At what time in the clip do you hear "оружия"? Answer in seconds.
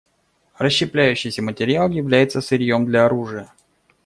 3.05-3.51